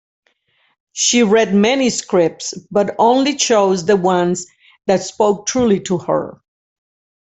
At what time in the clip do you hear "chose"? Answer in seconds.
3.35-3.85